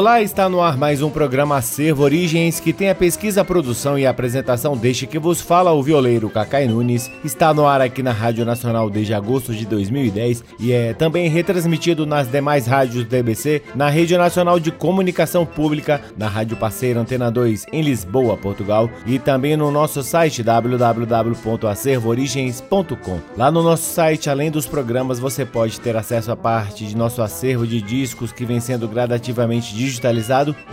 [0.00, 3.98] Olá, está no ar mais um programa Acervo Origens que tem a pesquisa, a produção
[3.98, 7.10] e a apresentação deste que vos fala o violeiro Cacai Nunes.
[7.22, 12.06] Está no ar aqui na Rádio Nacional desde agosto de 2010 e é também retransmitido
[12.06, 17.66] nas demais rádios DBC, na Rede Nacional de Comunicação Pública, na Rádio Parceira Antena 2
[17.70, 23.20] em Lisboa, Portugal e também no nosso site www.acervoorigens.com.
[23.36, 27.20] Lá no nosso site, além dos programas, você pode ter acesso a parte de nosso
[27.20, 29.89] acervo de discos que vem sendo gradativamente digitalizado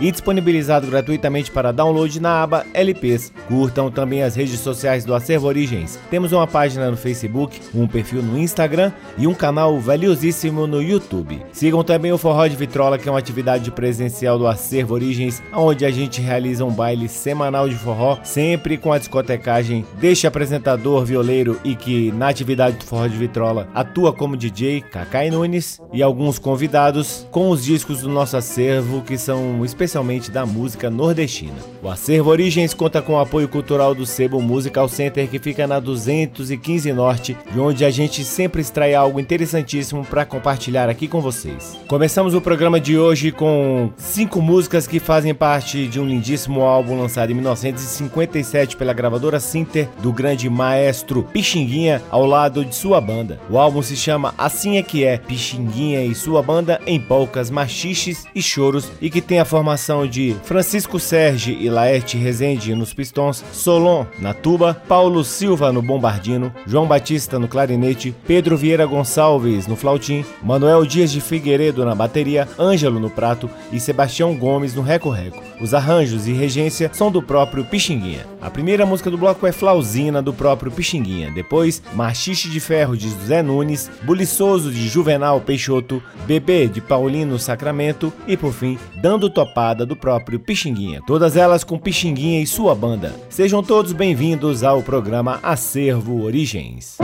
[0.00, 3.32] e disponibilizado gratuitamente para download na aba LPs.
[3.48, 5.98] Curtam também as redes sociais do Acervo Origens.
[6.10, 11.42] Temos uma página no Facebook, um perfil no Instagram e um canal valiosíssimo no YouTube.
[11.52, 15.84] Sigam também o Forró de Vitrola, que é uma atividade presencial do Acervo Origens, onde
[15.84, 21.58] a gente realiza um baile semanal de forró, sempre com a discotecagem deste apresentador violeiro
[21.64, 26.38] e que na atividade do Forró de Vitrola atua como DJ, Cacai Nunes, e alguns
[26.38, 31.54] convidados com os discos do nosso acervo que são especialmente da música nordestina.
[31.82, 35.80] O Acervo Origens conta com o apoio cultural do Sebo Musical Center, que fica na
[35.80, 41.78] 215 Norte, de onde a gente sempre extrai algo interessantíssimo para compartilhar aqui com vocês.
[41.88, 47.00] Começamos o programa de hoje com cinco músicas que fazem parte de um lindíssimo álbum
[47.00, 53.40] lançado em 1957 pela gravadora Sinter, do grande maestro Pixinguinha, ao lado de sua banda.
[53.48, 58.26] O álbum se chama Assim é que é, Pixinguinha e sua banda em polcas, machiches
[58.34, 63.44] e choros e que tem a formação de Francisco Serge e Laerte Rezende nos pistões,
[63.52, 69.76] Solon na tuba, Paulo Silva no bombardino, João Batista no clarinete, Pedro Vieira Gonçalves no
[69.76, 75.42] flautim, Manuel Dias de Figueiredo na bateria, Ângelo no prato e Sebastião Gomes no reco-reco.
[75.60, 78.26] Os arranjos e regência são do próprio Pixinguinha.
[78.40, 81.32] A primeira música do bloco é Flauzina, do próprio Pixinguinha.
[81.32, 88.12] Depois, Machixe de Ferro, de José Nunes, Buliçoso, de Juvenal Peixoto, Bebê, de Paulino Sacramento
[88.26, 91.02] e, por fim, Dando Topada do próprio Pixinguinha.
[91.06, 93.14] Todas elas com Pixinguinha e sua banda.
[93.28, 96.98] Sejam todos bem-vindos ao programa Acervo Origens.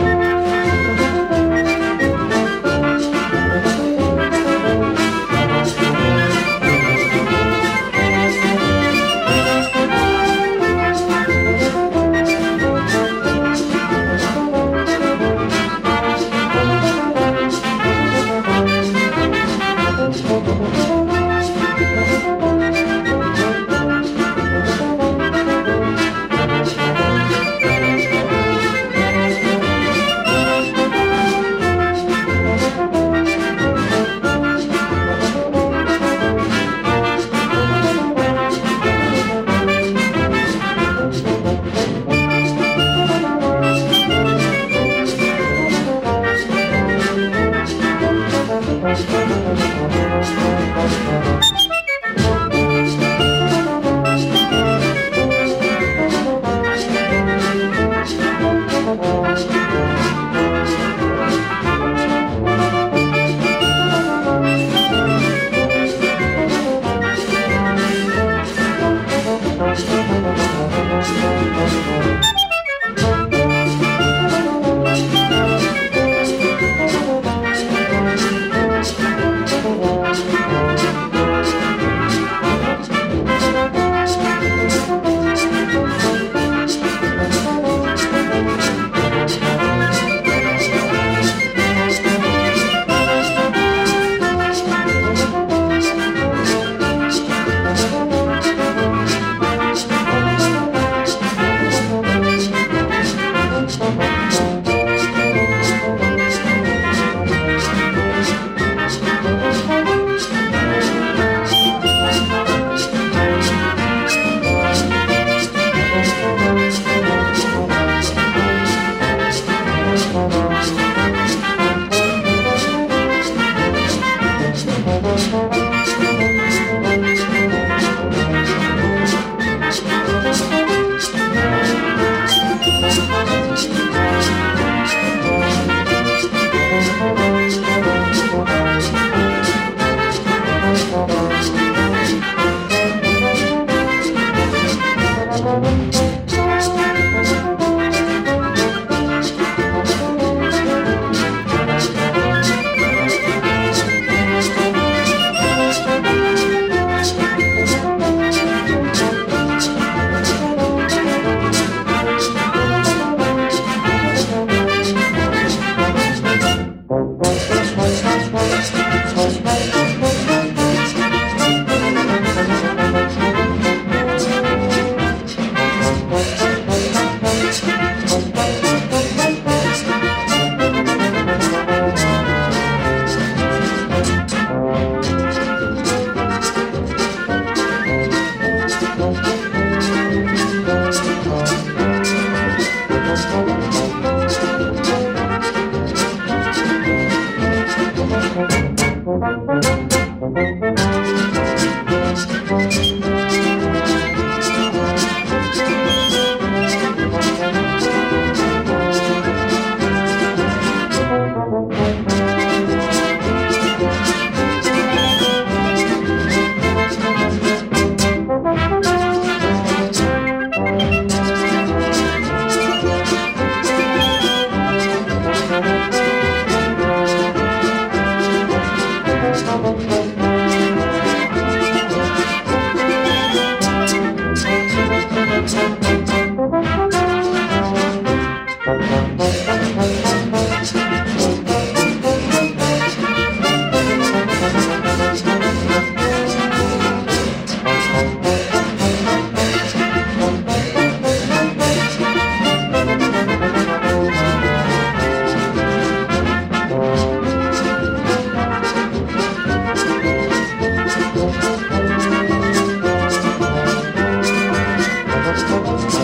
[265.75, 266.03] So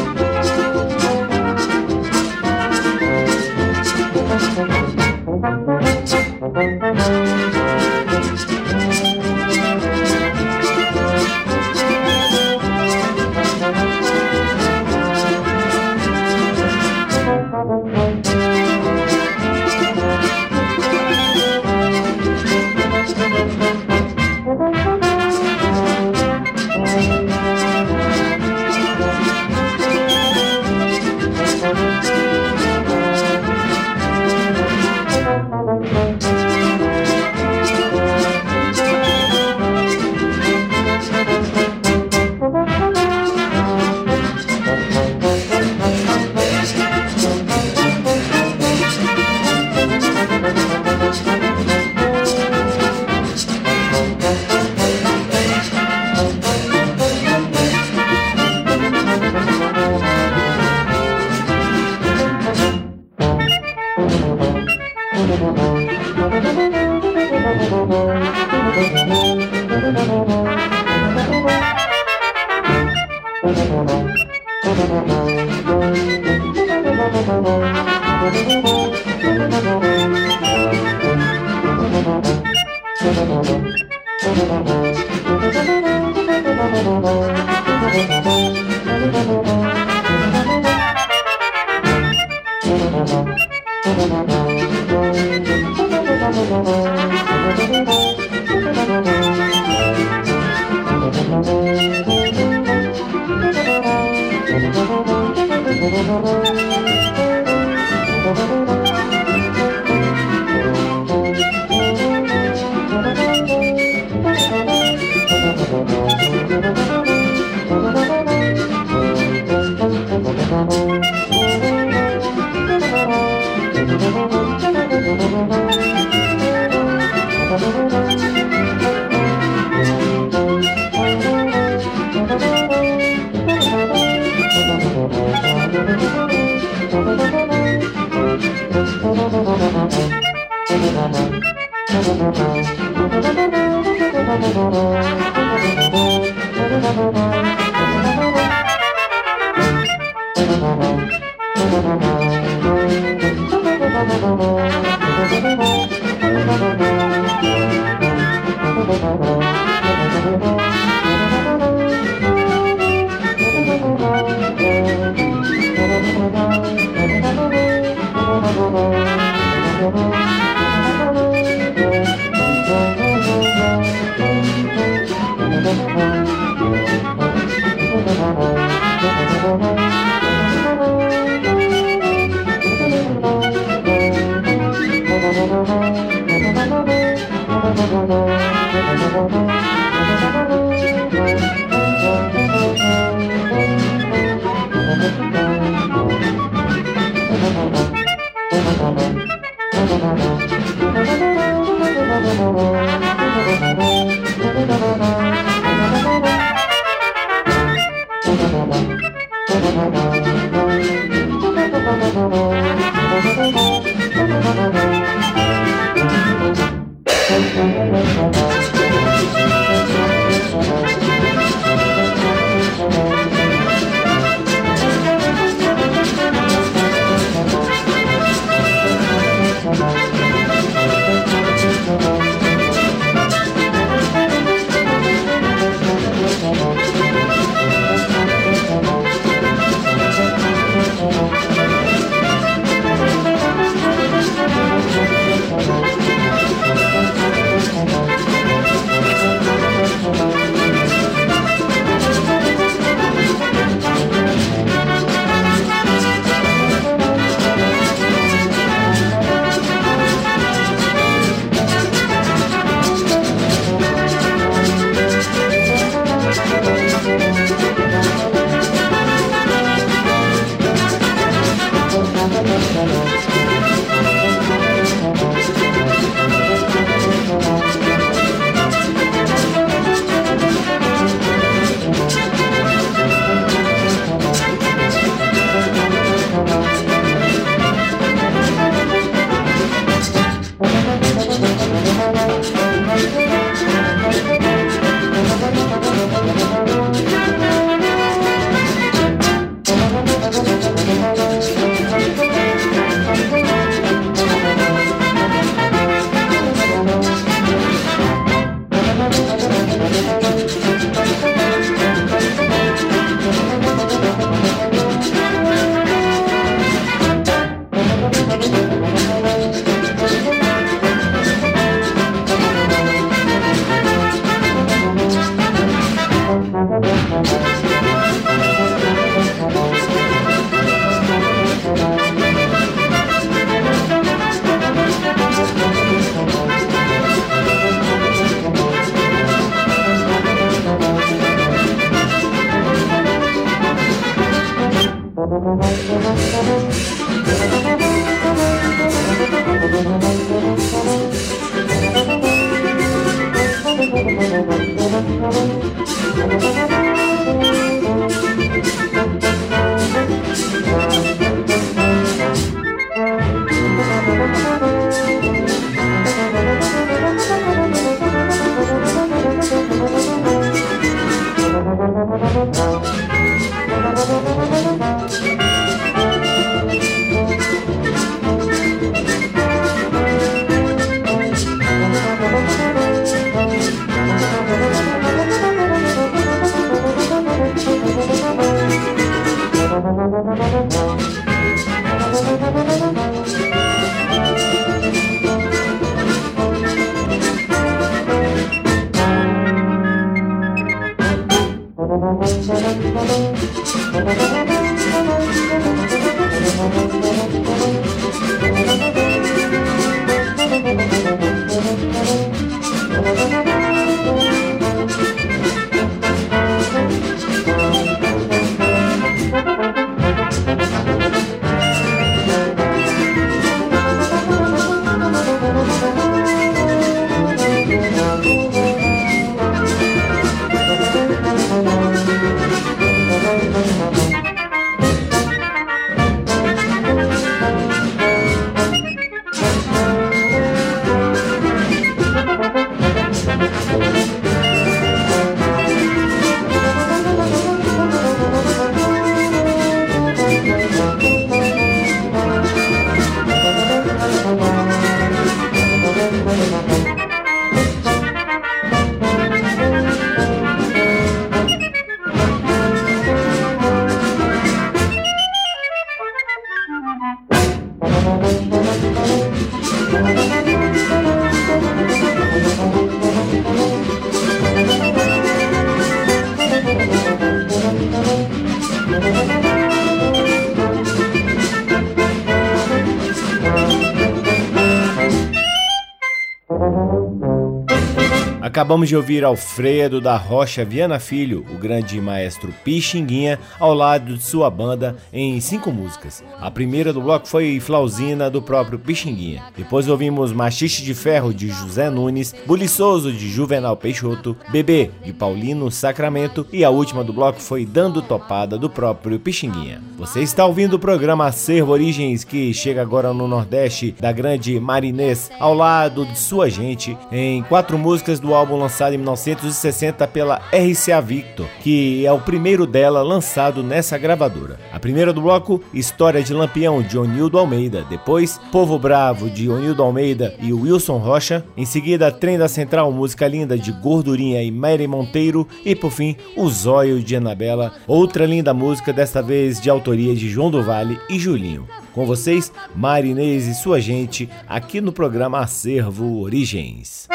[488.71, 494.23] Acabamos de ouvir Alfredo da Rocha Viana Filho, o grande maestro Pixinguinha, ao lado de
[494.23, 496.23] sua banda em cinco músicas.
[496.41, 499.43] A primeira do bloco foi Flausina, do próprio Pixinguinha.
[499.57, 505.69] Depois ouvimos Machixe de Ferro, de José Nunes, Buliçoso, de Juvenal Peixoto, Bebê, de Paulino
[505.69, 509.83] Sacramento e a última do bloco foi Dando Topada, do próprio Pixinguinha.
[509.99, 515.29] Você está ouvindo o programa Acervo Origens, que chega agora no Nordeste da grande Marinês,
[515.41, 521.01] ao lado de sua gente, em quatro músicas do álbum lançado em 1960 pela RCA
[521.01, 524.59] Victor, que é o primeiro dela lançado nessa gravadora.
[524.73, 527.85] A primeira do bloco, História de Lampião, de Onildo Almeida.
[527.89, 531.45] Depois, Povo Bravo, de Onildo Almeida e Wilson Rocha.
[531.57, 535.49] Em seguida, Trem da Central, música linda de Gordurinha e Mary Monteiro.
[535.65, 540.29] E por fim, O Zóio de Anabela, outra linda música, desta vez de autoria de
[540.29, 541.67] João do Vale e Julinho.
[541.93, 547.09] Com vocês, Marinês e sua gente, aqui no programa Acervo Origens.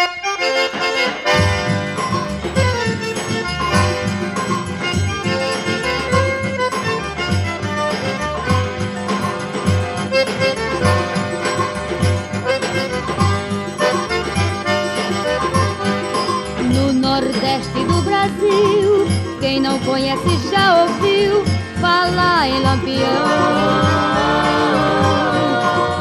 [19.86, 21.46] Conhece já ouviu
[21.80, 23.06] falar em lampião.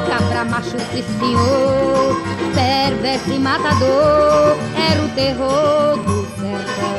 [0.08, 2.20] Cabra macho, sim senhor,
[2.54, 6.94] perverso e matador, era o terror do sertão.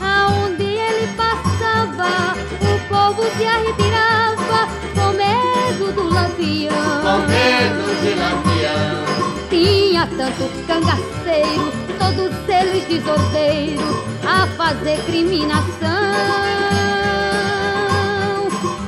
[0.00, 7.00] Aonde ele passava, o povo se arretirava com medo do lampião.
[7.02, 9.02] Com medo de lampião.
[9.48, 11.81] Tinha tanto cangaceiro
[12.16, 15.62] todos eles desordeiros a fazer criminação.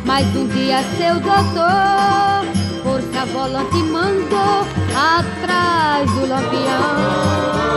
[0.04, 2.44] Mas um dia seu doutor,
[2.82, 7.74] força volante mandou atrás do lampião.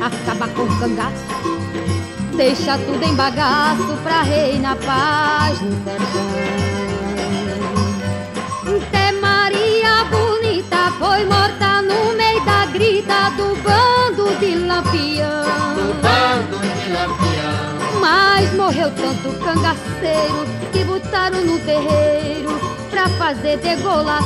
[0.00, 1.24] Acaba com o cangaço,
[2.36, 6.60] deixa tudo em bagaço pra reinar paz no sertão.
[8.76, 12.19] Até Maria bonita foi morta no
[12.80, 15.74] meio da grita do bando de lampião.
[15.74, 18.00] Do bando de lampião.
[18.00, 22.58] Mas morreu tanto cangaceiro que botaram no terreiro
[22.90, 24.24] pra fazer degolação.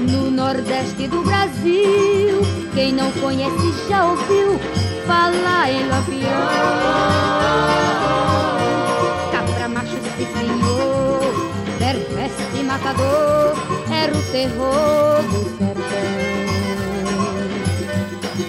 [0.00, 2.40] No nordeste do Brasil,
[2.74, 4.58] quem não conhece já ouviu
[5.04, 6.48] falar em lampião.
[9.32, 15.84] Cabra macho, sim senhor, perverso e matador era o terror do sertão.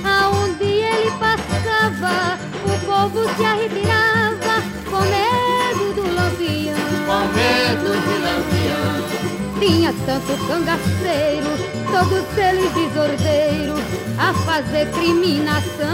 [0.03, 4.55] Ah, Aonde ele passava, o povo se arrepiava
[4.89, 6.77] com medo do lampião.
[7.07, 9.59] Com medo do lampião.
[9.59, 11.51] Tinha tanto cangaceiro,
[11.91, 13.83] todos eles desordeiros,
[14.17, 15.87] a fazer criminação.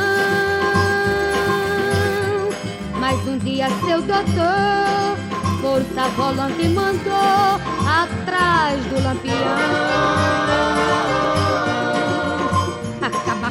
[2.99, 5.14] Mas um dia seu doutor
[5.65, 10.35] força volante mandou atrás do lampião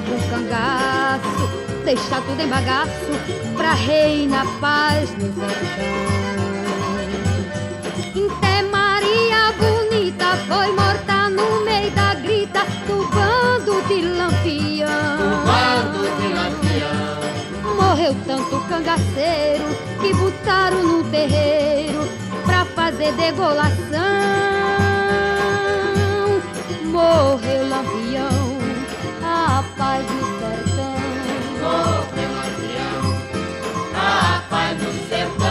[0.05, 1.48] com cangaço,
[1.85, 2.90] deixar tudo em bagaço
[3.57, 6.05] pra reina paz no sertão.
[8.37, 15.16] Até Maria bonita foi morta no meio da grita do bando de lampião.
[15.16, 16.63] Do bando de lampião.
[17.94, 19.64] Morreu tanto cangaceiro
[20.00, 22.09] que botaram no terreiro
[22.44, 23.70] pra fazer degolação.
[26.87, 28.54] Morreu lampião
[29.78, 30.94] paz no sertão.
[31.62, 32.02] Oh,
[32.35, 33.04] lampião,
[33.94, 35.43] a paz no sertão.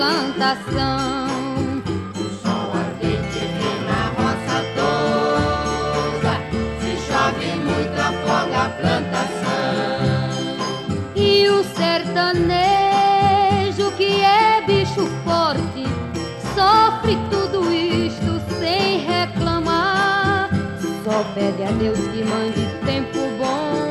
[0.00, 1.28] Plantação.
[2.16, 3.44] O sol ardente
[3.86, 6.32] na roça toda,
[6.80, 10.56] se chove muito afoga a plantação.
[11.14, 12.56] E o sertanejo
[13.98, 15.84] que é bicho forte,
[16.54, 20.48] sofre tudo isto sem reclamar.
[21.04, 23.90] Só pede a Deus que mande tempo bom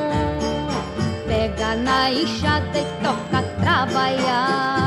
[1.28, 4.79] pega na enxada e toca trabalhar.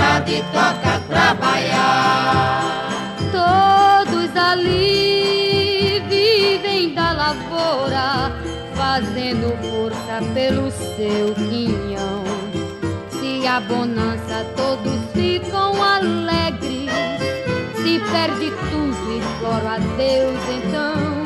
[0.00, 2.60] Na enxada e toca trabalhar.
[3.32, 8.32] Todos ali vivem da lavoura,
[8.74, 12.24] fazendo força pelo seu quinhão.
[13.10, 16.90] Se a bonança todos ficam alegres,
[17.76, 21.20] se perde tudo, imploro a Deus então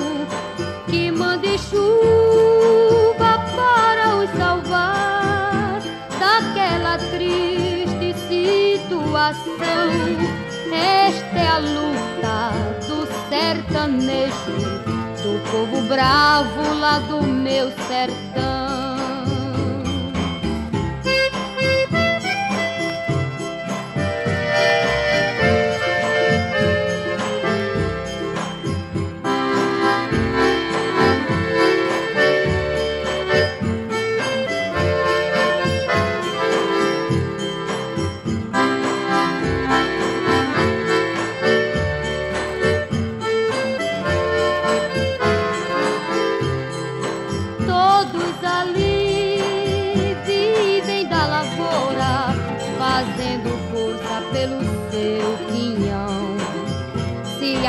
[0.89, 5.14] que mande chuva para os salvar
[9.15, 9.55] situação.
[10.73, 12.51] Esta é a luta
[12.89, 14.35] do sertanejo,
[15.23, 18.64] do povo bravo lá do meu sertão.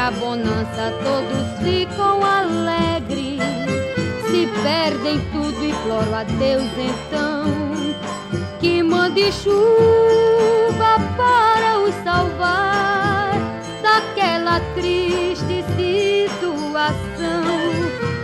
[0.06, 3.42] A bonança todos ficam alegres.
[4.30, 7.46] Se perdem tudo, imploro a Deus então
[8.60, 13.32] que mande chuva para os salvar
[13.82, 17.44] daquela triste situação.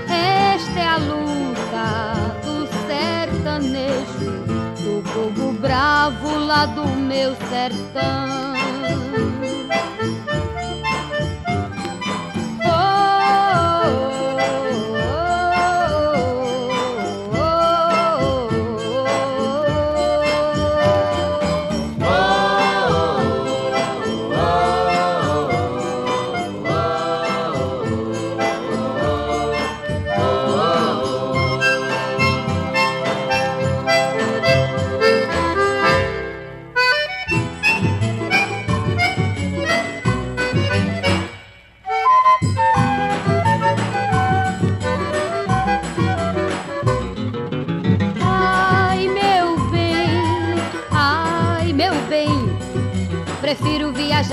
[0.07, 4.45] Esta é a luta do sertanejo,
[4.83, 8.50] do povo bravo lá do meu sertão.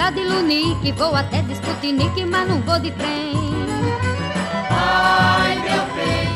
[0.08, 3.34] De Lunique, vou até de Sputnik, mas não vou de trem.
[4.70, 6.28] Ai, meu bem,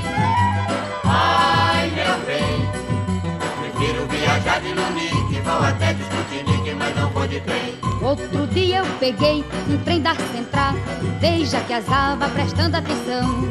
[1.05, 2.69] ai, meu bem.
[3.61, 7.79] Prefiro viajar de Lunique, vou até de Sputnik, mas não vou de trem.
[8.03, 10.75] Outro dia eu peguei um trem da Central,
[11.19, 13.49] veja que asava prestando atenção.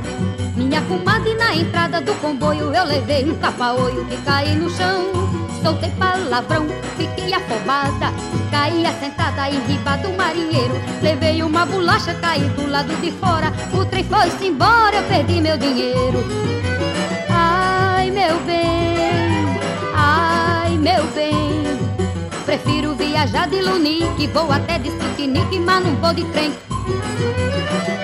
[0.55, 5.40] Minha comadre na entrada do comboio eu levei um tapa-olho que caí no chão.
[5.61, 6.65] Soltei palavrão,
[6.97, 8.11] fiquei afobada,
[8.49, 10.73] caí assentada em riba do marinheiro.
[11.03, 13.53] Levei uma bolacha, caí do lado de fora.
[13.71, 16.25] O trem foi-se embora, eu perdi meu dinheiro.
[17.29, 19.45] Ai, meu bem,
[19.95, 21.63] ai, meu bem.
[22.45, 26.51] Prefiro viajar de Lunique, vou até de Sputnik, mas não vou de trem.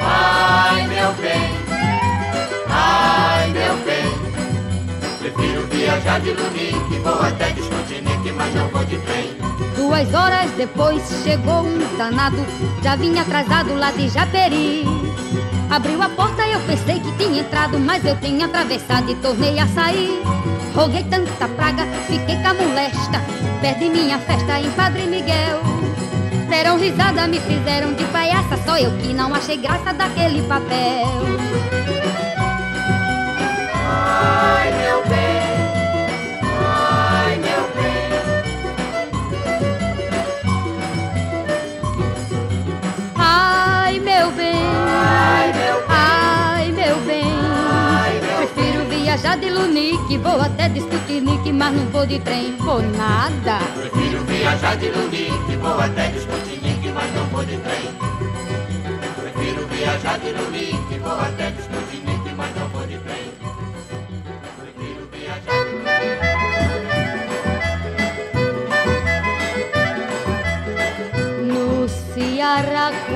[0.02, 1.52] Ai, meu bem,
[2.70, 3.27] ai.
[5.28, 9.36] Prefiro viajar de Lunique, vou até de Sputnik, mas não vou de trem.
[9.76, 12.38] Duas horas depois chegou um danado,
[12.82, 14.86] já vinha atrasado lá de Japeri.
[15.70, 19.68] Abriu a porta, eu pensei que tinha entrado, mas eu tinha atravessado e tornei a
[19.68, 20.22] sair.
[20.74, 23.22] Roguei tanta praga, fiquei com a molesta,
[23.60, 25.60] perdi minha festa em Padre Miguel.
[26.50, 31.38] Deram risada, me fizeram de palhaça, só eu que não achei graça daquele papel.
[49.18, 53.60] Viajar de Lunique, vou até de Sputnik, mas não vou de trem, vou nada.
[53.76, 57.90] Prefiro viajar de Lunique, vou até de Sputnik, mas não vou de trem.
[59.22, 63.27] Prefiro viajar de Lunique, vou até de Sputnik, mas não vou de trem.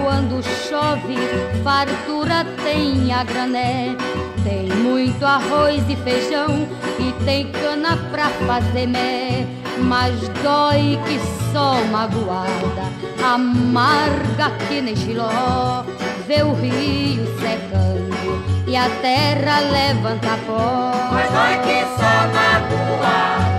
[0.03, 1.15] Quando chove,
[1.63, 3.95] fartura tem a grané.
[4.43, 9.45] Tem muito arroz e feijão e tem cana pra fazer mé.
[9.77, 11.19] Mas dói que
[11.53, 12.91] só magoada,
[13.23, 15.83] amarga que nem xiló.
[16.27, 20.93] Vê o rio secando e a terra levanta pó.
[21.11, 23.50] Mas vai que só magoada,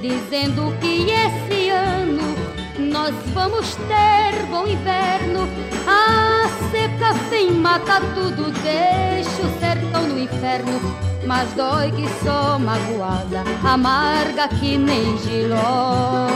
[0.00, 2.34] dizendo que esse ano
[2.78, 5.48] nós vamos ter bom inverno.
[5.86, 10.80] A seca vem mata tudo, deixa o sertão no inferno.
[11.26, 16.28] Mas dói que só magoada, amarga que nem giló.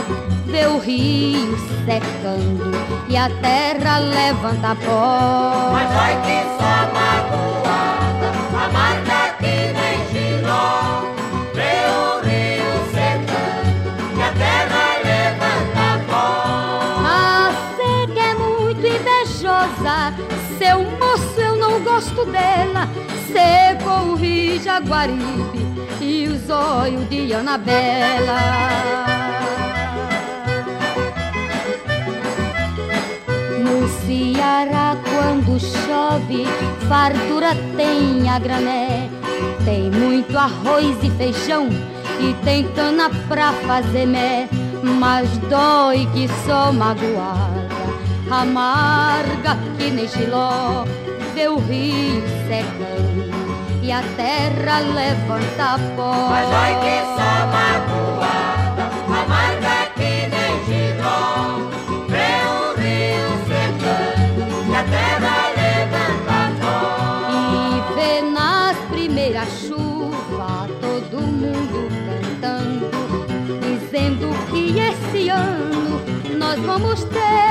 [0.45, 2.71] Vê o rio secando
[3.09, 5.71] e a terra levanta pó.
[5.73, 7.44] Mas vai que só magoada,
[20.57, 22.87] seu moço eu não gosto dela.
[23.27, 25.65] Secou o rio Jaguaribe
[26.01, 28.39] e os olhos de Anabela.
[33.59, 36.45] No Ceará, quando chove,
[36.87, 39.09] fartura tem a grané.
[39.65, 41.67] Tem muito arroz e feijão
[42.19, 44.47] e tem cana pra fazer mé.
[44.83, 47.64] Mas dói que só magoada,
[48.29, 50.85] amarga que nem giló.
[51.33, 53.25] Vê o rio secando
[53.81, 56.29] e a terra levanta pó.
[56.29, 61.69] Mas vai que só magoada, amarga que nem giló.
[62.07, 66.75] Vê o rio secando e a terra levanta pó.
[67.31, 72.89] E vê nas primeiras chuvas todo mundo cantando,
[73.61, 76.01] dizendo que esse ano
[76.39, 77.44] nós vamos ter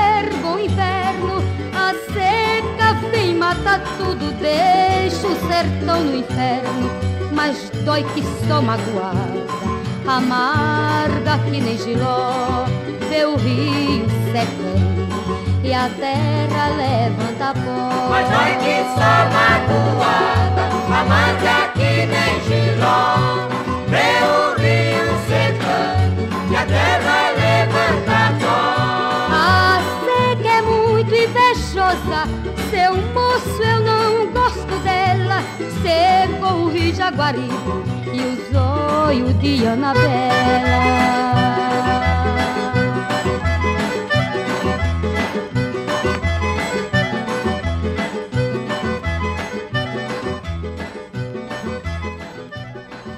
[0.65, 1.43] inverno.
[1.73, 6.89] A seca vem mata tudo, deixa o sertão no inferno.
[7.31, 9.45] Mas dói que só magoada,
[10.07, 12.65] amarga que nem giló.
[13.09, 14.85] Vê o rio secando
[15.63, 18.09] e a terra levanta pó.
[18.09, 23.54] Mas vai que só magoada, amarga que nem giló.
[32.69, 35.41] Seu moço eu não gosto dela.
[35.81, 37.49] Secou o rio Jaguaribe
[38.13, 41.64] e os olhos de Anabela.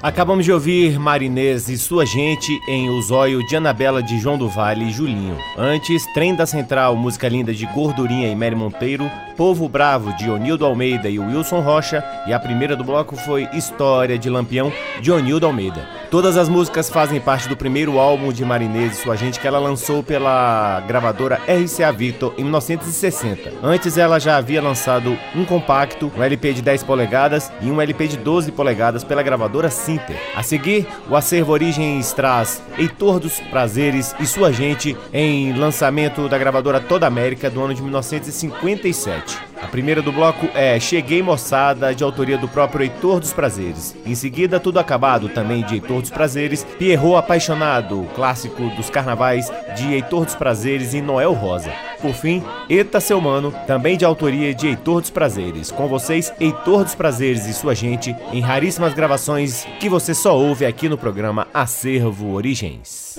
[0.02, 4.48] Acabamos de ouvir Marinês e sua gente em O Zóio de Anabela de João do
[4.48, 5.36] Vale e Julinho.
[5.58, 10.66] Antes, Trem da Central, música linda de Gordurinha e Mary Monteiro, Povo Bravo de Onildo
[10.66, 15.48] Almeida e Wilson Rocha, e a primeira do bloco foi História de Lampião de Onildo
[15.48, 15.97] Almeida.
[16.10, 19.60] Todas as músicas fazem parte do primeiro álbum de Marinês e sua gente que ela
[19.60, 23.52] lançou pela gravadora RCA Victor em 1960.
[23.62, 28.08] Antes ela já havia lançado um compacto, um LP de 10 polegadas e um LP
[28.08, 30.18] de 12 polegadas pela gravadora Sinter.
[30.34, 36.38] A seguir, o acervo Origens traz Heitor dos Prazeres e sua gente em lançamento da
[36.38, 39.47] gravadora Toda América do ano de 1957.
[39.62, 43.96] A primeira do bloco é Cheguei Moçada, de autoria do próprio Heitor dos Prazeres.
[44.06, 46.64] Em seguida, Tudo Acabado, também de Heitor dos Prazeres.
[46.78, 51.72] Pierrot Apaixonado, clássico dos carnavais, de Heitor dos Prazeres e Noel Rosa.
[52.02, 55.72] Por fim, Eta Seu Mano, também de autoria de Heitor dos Prazeres.
[55.72, 60.66] Com vocês, Heitor dos Prazeres e sua gente, em raríssimas gravações que você só ouve
[60.66, 63.16] aqui no programa Acervo Origens.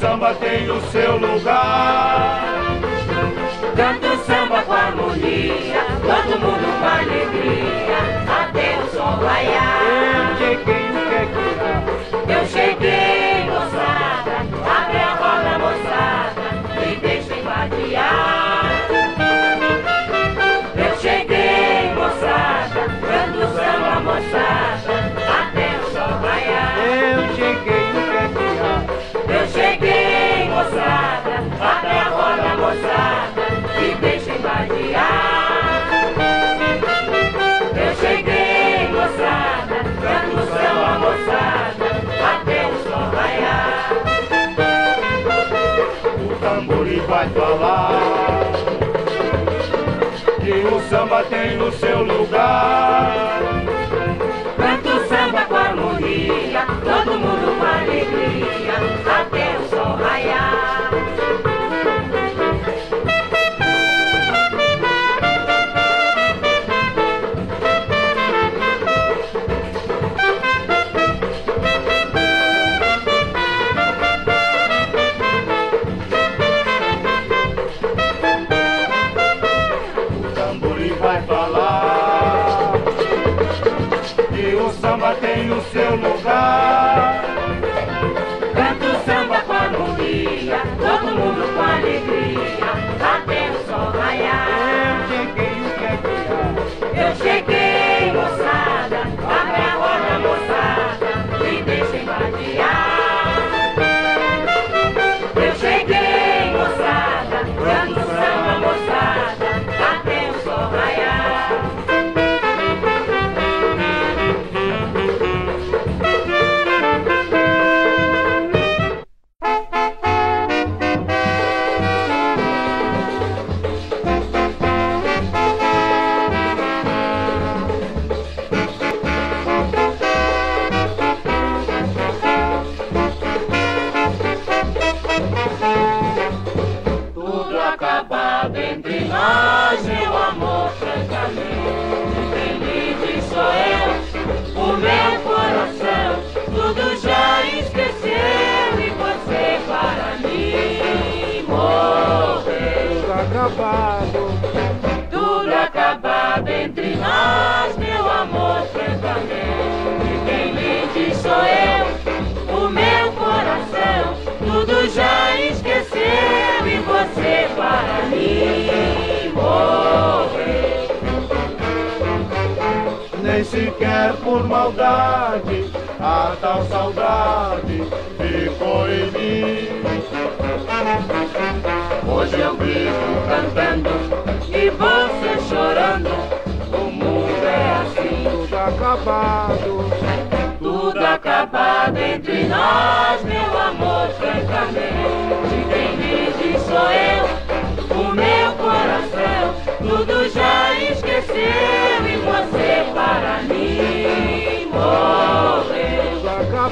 [0.00, 2.78] Samba tem o seu lugar.
[3.76, 7.98] Canto samba com harmonia, todo mundo com alegria,
[8.42, 10.30] até o sol raiar.
[10.30, 11.22] Eu cheguei, o que
[12.26, 13.19] que Eu cheguei,
[47.10, 47.90] vai falar
[50.40, 53.49] que o samba tem o seu lugar.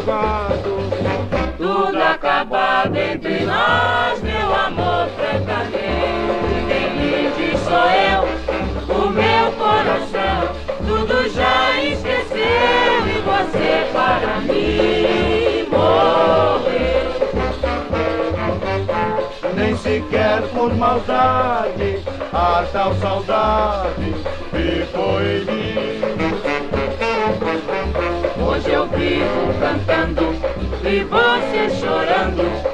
[0.09, 0.73] acabado,
[1.59, 5.79] tudo acabado entre nós, meu amor francamente.
[6.67, 8.23] Quem diz sou eu,
[8.89, 10.49] o meu coração,
[10.87, 17.09] tudo já esqueceu e você para mim morreu.
[19.55, 22.03] Nem sequer por maldade,
[22.33, 24.15] a tal saudade
[24.53, 25.78] ficou em mim.
[28.99, 30.35] Vivo cantando
[30.83, 32.68] e você chorando.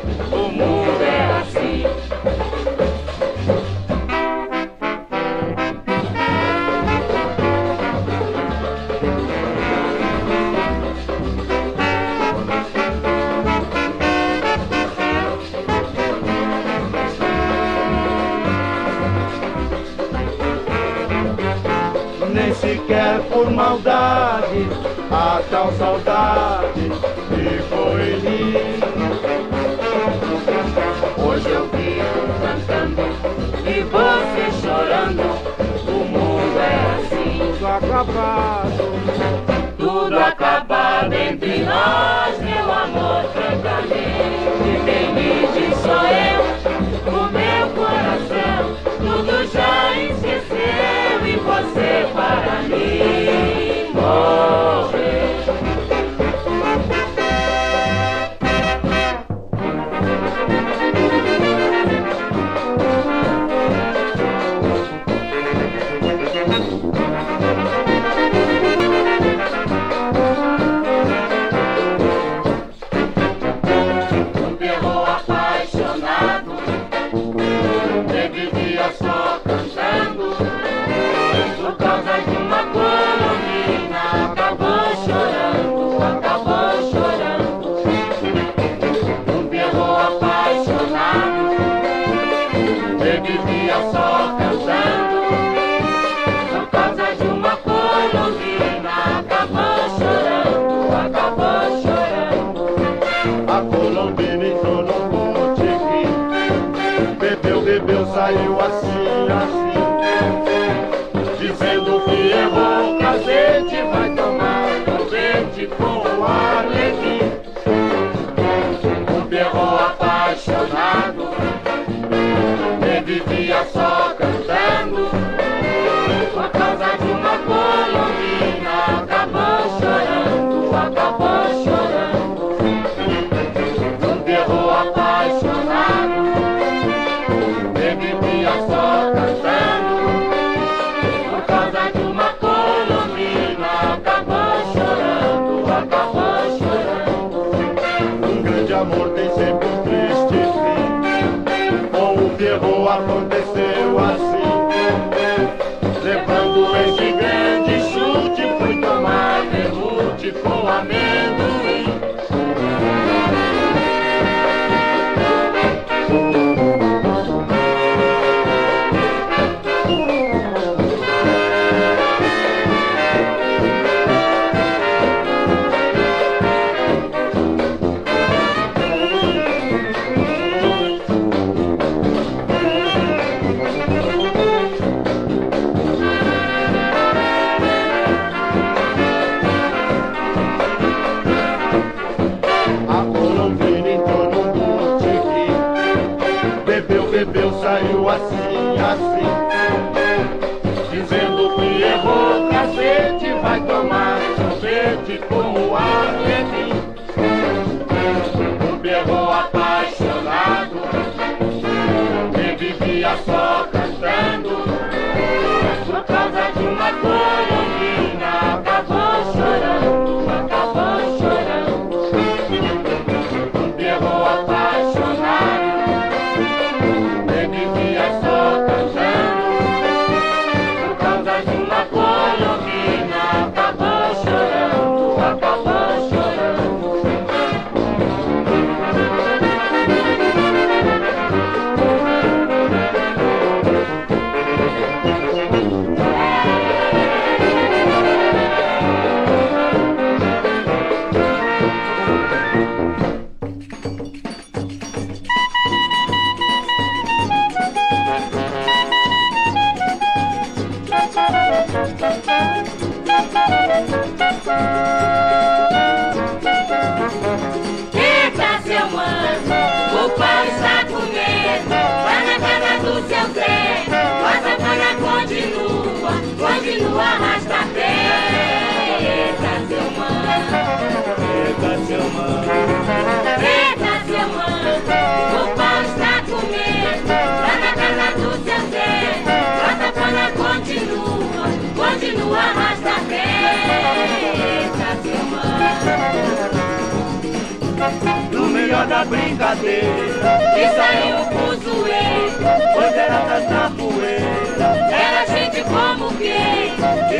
[298.94, 300.38] Da brincadeira.
[300.56, 302.30] E saiu o fuzuê
[302.74, 306.70] Pois era tanta poeira Era gente como quem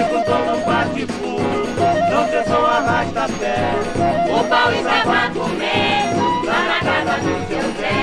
[0.09, 3.57] com todo um bate-fundo Não cessou arrasta-pé
[4.31, 7.95] O pau estava comendo Lá na casa do seu Zé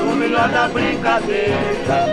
[0.00, 1.54] No melhor da brincadeira.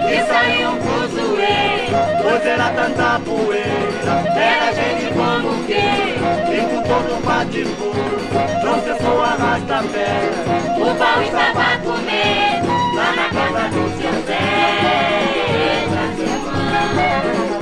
[0.10, 2.22] E saiu um fuzuê.
[2.22, 3.92] Pois era tanta poeira.
[4.36, 8.18] Era gente como quem E com todo bate-fundo
[8.64, 10.30] Não cessou arrasta-pé
[10.78, 14.40] O pau estava comendo Lá na casa do seu Zé.
[15.54, 17.02] Eita, seu mano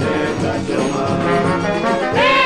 [0.10, 2.39] Eita, seu mano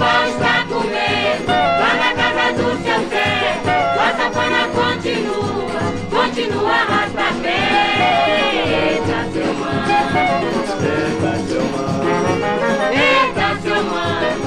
[0.00, 3.60] pau está comendo Lá na casa do seu Zé
[4.00, 7.60] A safona continua Continua arrasta-pé
[8.64, 9.84] Eita, seu mano
[10.88, 12.00] Eita, seu mano
[12.92, 14.38] Eita, seu mano,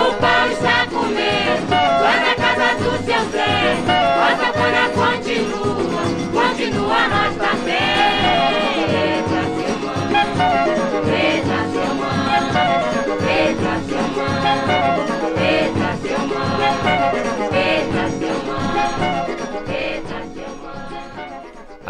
[0.00, 1.70] o pau está comendo.
[1.70, 3.50] Lá na casa do seu Zé
[3.88, 5.97] A continua, continua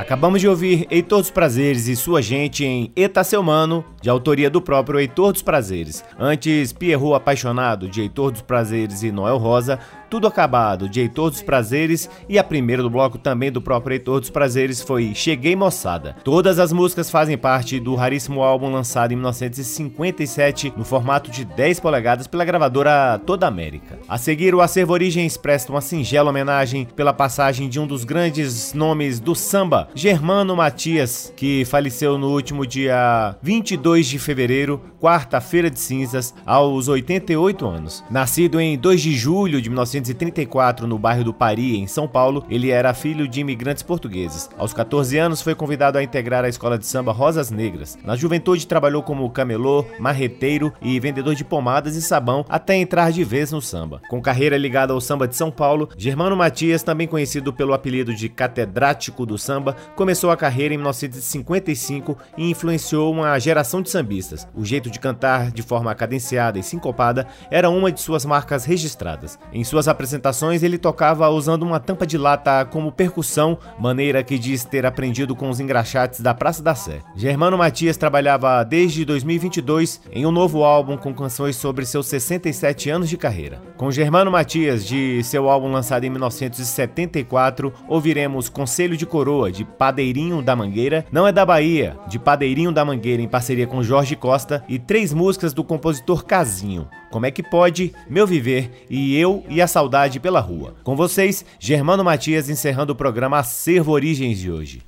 [0.08, 4.48] Acabamos de ouvir Heitor dos Prazeres e sua gente em Eta Seu Mano, de autoria
[4.48, 6.02] do próprio Heitor dos Prazeres.
[6.18, 9.78] Antes, Pierrot Apaixonado, de Heitor dos Prazeres e Noel Rosa.
[10.08, 12.08] Tudo Acabado, de Heitor dos Prazeres.
[12.28, 16.16] E a primeira do bloco, também do próprio Heitor dos Prazeres, foi Cheguei Moçada.
[16.24, 21.80] Todas as músicas fazem parte do raríssimo álbum lançado em 1957, no formato de 10
[21.80, 23.98] polegadas pela gravadora Toda América.
[24.08, 28.72] A seguir, o Acervo Origens presta uma singela homenagem pela passagem de um dos grandes
[28.72, 35.78] nomes do samba, Germano Matias, que faleceu no último dia 22 de fevereiro, quarta-feira de
[35.78, 38.04] cinzas, aos 88 anos.
[38.10, 42.70] Nascido em 2 de julho de 1934 no bairro do Pari, em São Paulo, ele
[42.70, 44.48] era filho de imigrantes portugueses.
[44.56, 47.98] Aos 14 anos foi convidado a integrar a escola de samba Rosas Negras.
[48.04, 53.24] Na juventude trabalhou como camelô, marreteiro e vendedor de pomadas e sabão até entrar de
[53.24, 54.00] vez no samba.
[54.08, 58.28] Com carreira ligada ao samba de São Paulo, Germano Matias, também conhecido pelo apelido de
[58.28, 64.46] catedrático do samba, começou a carreira em 1955 e influenciou uma geração de sambistas.
[64.54, 69.38] O jeito de cantar de forma cadenciada e sincopada era uma de suas marcas registradas.
[69.52, 74.64] Em suas apresentações, ele tocava usando uma tampa de lata como percussão, maneira que diz
[74.64, 77.00] ter aprendido com os engraxates da Praça da Sé.
[77.16, 83.08] Germano Matias trabalhava desde 2022 em um novo álbum com canções sobre seus 67 anos
[83.08, 83.60] de carreira.
[83.76, 90.42] Com Germano Matias, de seu álbum lançado em 1974, ouviremos Conselho de Coroa, de Padeirinho
[90.42, 94.62] da Mangueira, Não é da Bahia, de Padeirinho da Mangueira em parceria com Jorge Costa,
[94.68, 96.88] e três músicas do compositor Casinho.
[97.10, 97.92] Como é que pode?
[98.08, 100.74] Meu Viver e Eu e a Saudade pela Rua.
[100.84, 104.82] Com vocês, Germano Matias encerrando o programa Acervo Origens de hoje.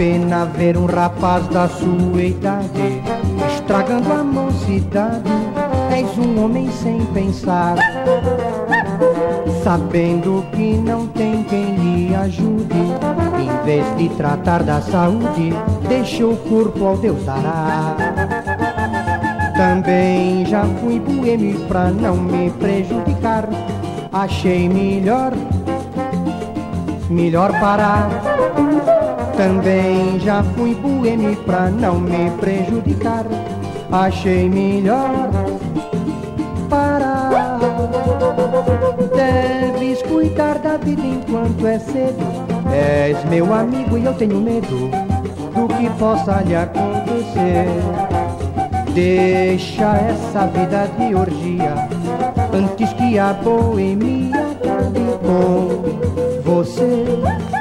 [0.00, 3.02] Pena ver um rapaz da sua idade
[3.52, 5.30] estragando a mocidade.
[5.94, 7.76] És um homem sem pensar,
[9.62, 12.80] sabendo que não tem quem lhe ajude.
[13.38, 15.52] Em vez de tratar da saúde,
[15.86, 17.94] deixa o corpo ao Deus dará.
[19.54, 23.46] Também já fui boêmio pra não me prejudicar.
[24.10, 25.32] Achei melhor,
[27.10, 28.08] melhor parar.
[29.40, 33.24] Também já fui boêmio pra não me prejudicar.
[33.90, 35.30] Achei melhor
[36.68, 37.58] parar.
[39.16, 42.22] Deves cuidar da vida enquanto é cedo.
[42.70, 44.90] És meu amigo e eu tenho medo
[45.54, 47.64] do que possa lhe acontecer.
[48.92, 51.88] Deixa essa vida de orgia
[52.52, 57.59] antes que a boemia acabe com você.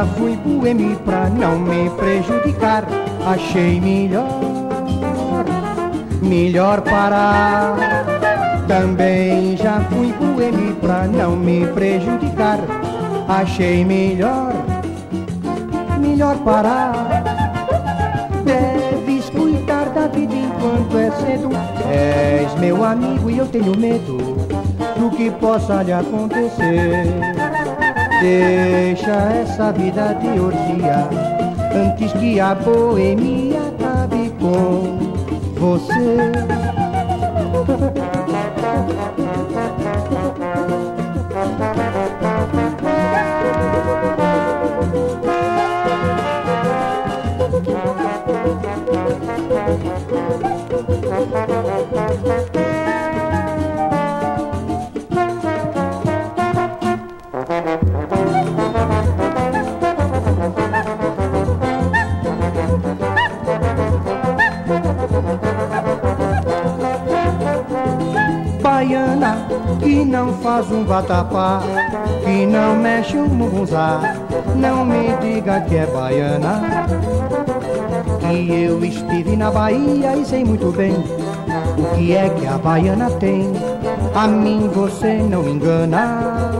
[0.00, 2.84] Já fui boêmio pra não me prejudicar.
[3.26, 5.44] Achei melhor,
[6.22, 7.76] melhor parar.
[8.66, 12.60] Também já fui boêmio pra não me prejudicar.
[13.28, 14.54] Achei melhor,
[16.00, 16.94] melhor parar.
[18.42, 21.50] Deves cuidar da vida enquanto é cedo.
[21.92, 24.16] És meu amigo e eu tenho medo
[24.96, 27.39] do que possa lhe acontecer.
[28.20, 31.08] Deixa essa vida de orgia
[31.74, 34.98] antes que a boemia acabe com
[35.58, 36.18] você.
[70.50, 71.60] faz um vatapá,
[72.24, 74.16] que não mexe um mugunzá,
[74.56, 76.86] não me diga que é baiana.
[78.18, 80.92] Que eu estive na Bahia e sei muito bem
[81.78, 83.52] o que é que a baiana tem.
[84.12, 86.50] A mim você não engana.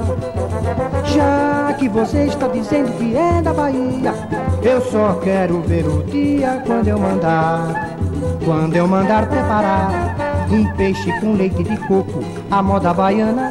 [1.04, 4.14] Já que você está dizendo que é da Bahia,
[4.62, 7.96] eu só quero ver o dia quando eu mandar,
[8.44, 13.49] quando eu mandar preparar um peixe com leite de coco, a moda baiana.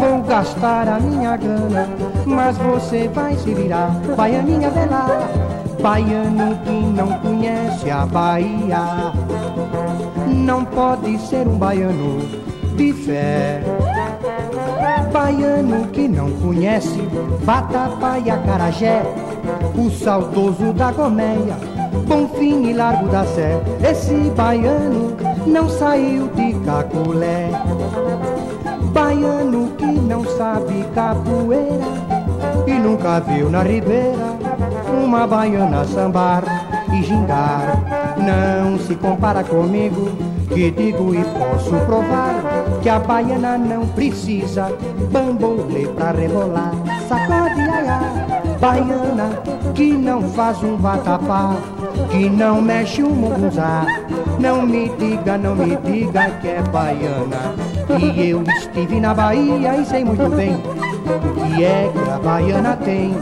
[0.00, 1.86] Vou gastar a minha grana,
[2.24, 5.28] mas você vai se virar, baianinha lá.
[5.82, 9.12] Baiano que não conhece a Bahia,
[10.26, 12.18] não pode ser um baiano
[12.76, 13.62] de fé.
[15.12, 17.00] Baiano que não conhece
[17.42, 19.02] Vatapá e Acarajé,
[19.76, 21.56] o saudoso da Gomeia,
[22.06, 23.60] Bonfim e Largo da Sé.
[23.82, 25.14] Esse baiano
[25.46, 27.50] não saiu de Caculé.
[28.92, 31.86] Baiano que não sabe capoeira
[32.66, 34.36] e nunca viu na ribeira
[35.04, 36.42] uma baiana sambar
[36.92, 37.78] e gingar.
[38.18, 40.10] Não se compara comigo,
[40.48, 42.42] que digo e posso provar
[42.82, 44.76] que a baiana não precisa
[45.12, 46.72] bambolê pra rebolar.
[47.08, 48.00] Sacode aiá,
[48.60, 49.30] baiana
[49.76, 51.54] que não faz um vatapá,
[52.10, 53.86] que não mexe um mungunzá.
[54.40, 57.69] Não me diga, não me diga que é baiana.
[57.98, 62.76] Que eu estive na Bahia e sei muito bem o que é que a baiana
[62.76, 63.14] tem.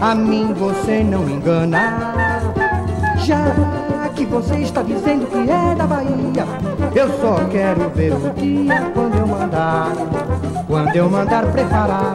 [0.00, 2.42] A mim você não engana.
[3.16, 3.44] Já
[4.14, 6.44] que você está dizendo que é da Bahia,
[6.94, 9.92] eu só quero ver o dia quando eu mandar,
[10.66, 12.14] quando eu mandar preparar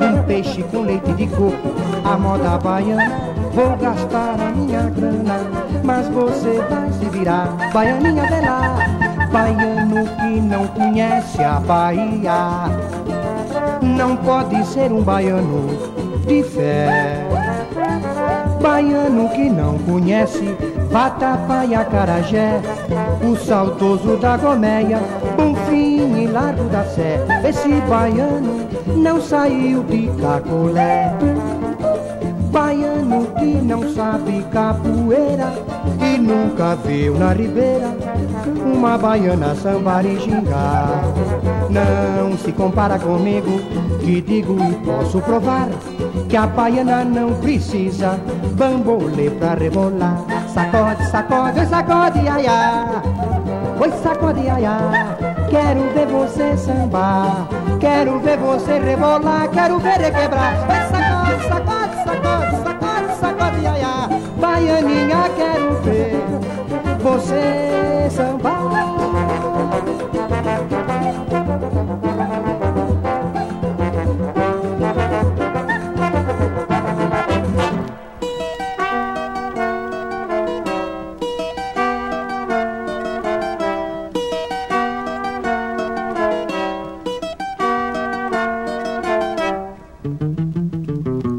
[0.00, 1.74] um peixe com leite de coco,
[2.04, 3.36] a moda baiana.
[3.52, 5.40] Vou gastar a minha grana,
[5.84, 8.76] mas você vai se virar, baianinha lá,
[9.36, 12.70] baiano que não conhece a Bahia,
[13.82, 15.68] não pode ser um baiano
[16.26, 17.22] de fé.
[18.62, 20.56] Baiano que não conhece
[20.90, 22.62] Vatapá e Acarajé,
[23.30, 25.00] o saudoso da Gomeia,
[25.36, 27.20] Bonfim e Largo da Sé.
[27.46, 28.66] Esse baiano
[28.96, 31.12] não saiu de Cacolé.
[32.50, 35.52] Baiano que não sabe capoeira
[36.00, 38.15] e nunca viu na ribeira
[38.46, 41.02] uma baiana sambar e gingar.
[41.70, 43.58] Não se compara comigo,
[44.00, 45.68] que digo e posso provar
[46.28, 48.18] que a baiana não precisa
[48.52, 50.22] bambolê pra rebolar.
[50.52, 53.02] Sacode, sacode, sacode, aiá.
[53.80, 54.78] Oi, sacode, aiá.
[55.50, 60.54] Quero ver você sambar, quero ver você rebolar, quero ver quebrar.
[60.68, 64.08] Oi, sacode, sacode, sacode, sacode, sacode, aiá.
[64.40, 66.35] Baianinha, quero ver
[67.06, 68.56] você sambar.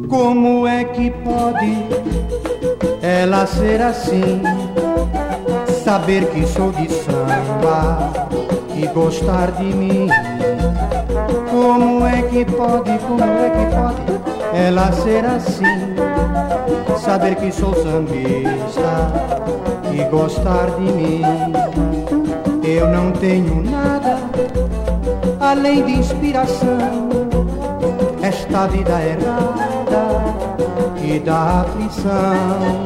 [0.10, 1.84] Como é que pode
[3.02, 4.57] ela ser assim?
[5.98, 8.12] Saber que sou de samba
[8.76, 10.08] e gostar de mim.
[11.50, 15.96] Como é que pode, como é que pode ela ser assim?
[17.00, 19.12] Saber que sou sambista
[19.92, 21.24] e gostar de mim.
[22.64, 24.20] Eu não tenho nada
[25.40, 27.10] além de inspiração.
[28.22, 30.36] Esta vida errada
[30.96, 32.86] que dá aflição.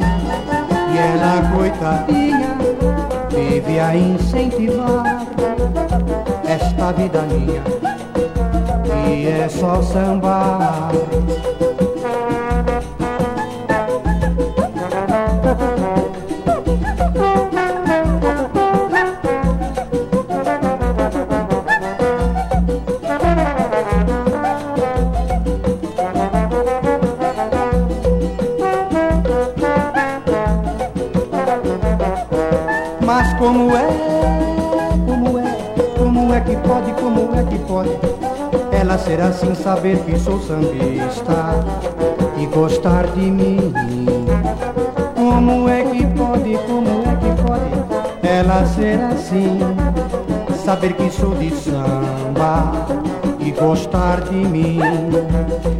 [0.94, 2.41] E ela, coitadinha,
[3.62, 5.26] vive a incentivar
[6.48, 7.62] esta vida minha,
[8.84, 10.92] que é só sambar.
[38.98, 41.56] Ser assim, saber que sou sambista
[42.38, 43.74] E gostar de mim
[45.16, 49.60] Como é que pode, como é que pode Ela ser assim,
[50.64, 52.86] saber que sou de samba
[53.42, 54.80] e gostar de mim.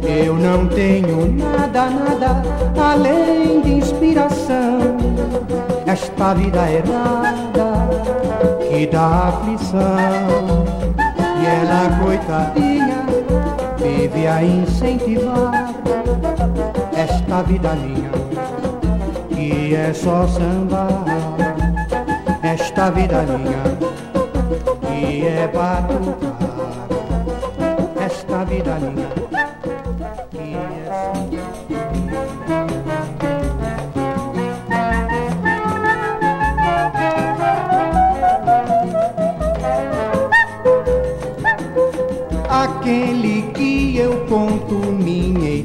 [0.02, 2.42] Eu não tenho nada, nada
[2.76, 4.96] além de inspiração.
[5.86, 7.88] Esta vida errada
[8.68, 9.80] que dá aflição.
[11.40, 12.71] E ela, coitadinha,
[13.92, 15.74] vive a incentivar
[16.96, 18.10] esta vida minha,
[19.28, 20.88] que é só samba.
[22.42, 23.62] Esta vida minha,
[24.80, 26.88] que é batucar
[28.04, 29.01] esta vida minha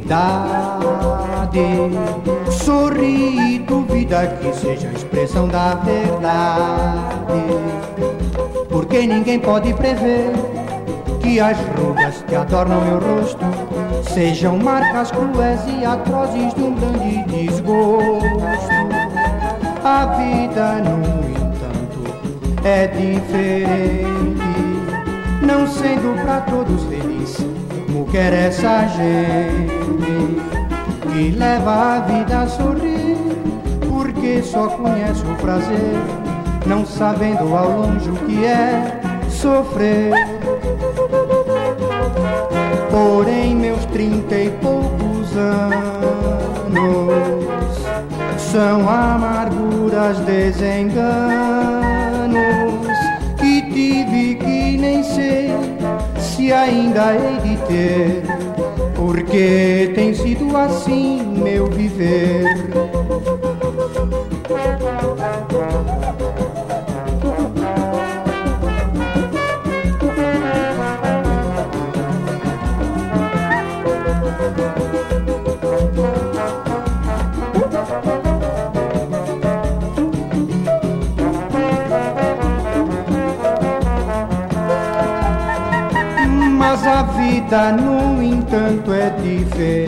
[0.08, 0.88] idade
[2.50, 7.44] Sorri e duvida que seja a expressão da verdade.
[8.70, 10.32] Porque ninguém pode prever
[11.22, 13.46] que as rugas que adornam meu rosto
[14.14, 18.28] sejam marcas cruéis e atrozes de um grande desgosto.
[19.84, 21.00] A vida, no
[21.30, 24.42] entanto, é diferente,
[25.42, 26.84] não sendo para todos
[28.18, 30.42] quer essa gente
[31.14, 33.16] que leva a vida a sorrir,
[33.88, 36.02] porque só conhece o prazer,
[36.66, 39.00] não sabendo ao longe o que é
[39.30, 40.14] sofrer.
[42.90, 46.74] Porém, meus trinta e poucos anos
[48.36, 50.98] são amarguras, desenganos
[53.40, 55.77] que tive que nem sei
[56.38, 58.24] se ainda hei de ter,
[58.96, 62.46] porque tem sido assim meu viver.
[87.48, 89.88] Vida, no entanto, é diferente.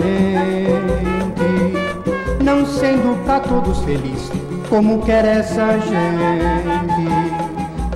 [2.41, 4.31] Não sendo pra todos feliz,
[4.69, 7.09] como quer essa gente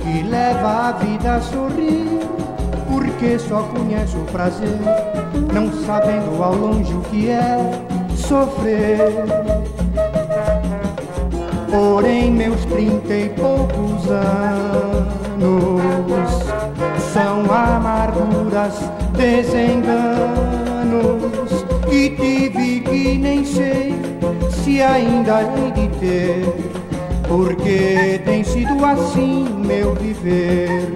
[0.02, 2.20] que leva a vida a sorrir,
[2.88, 4.78] porque só conhece o prazer,
[5.52, 7.56] não sabendo ao longe o que é
[8.16, 8.98] sofrer.
[11.70, 15.84] Porém, meus trinta e poucos anos
[17.12, 18.83] são amarguras
[19.16, 20.34] desenganos
[21.88, 23.94] que tive que nem sei
[24.50, 26.44] se ainda hei de ter,
[27.28, 30.92] porque tem sido assim meu viver.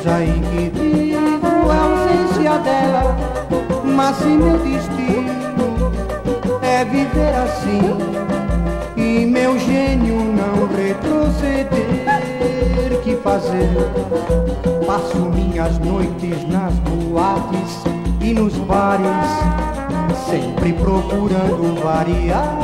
[0.00, 3.16] Vivo é a ausência dela.
[3.84, 5.92] Mas se meu destino
[6.62, 7.96] é viver assim
[8.96, 11.68] e meu gênio não retroceder,
[13.02, 13.68] que fazer?
[14.86, 17.82] Passo minhas noites nas boates
[18.20, 19.06] e nos bares,
[20.28, 22.56] sempre procurando variar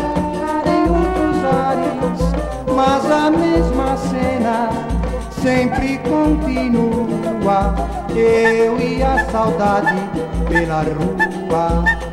[0.66, 2.20] em outros ares,
[2.74, 4.70] mas a mesma cena
[5.42, 5.98] sempre
[7.46, 7.74] continua
[8.10, 9.94] eu e a saudade
[10.48, 12.05] pela rua.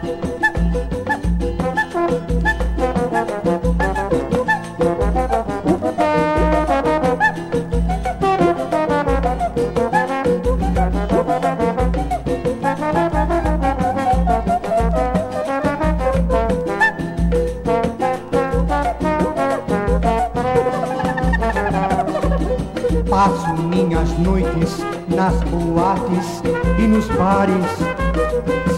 [26.77, 27.65] E nos bares,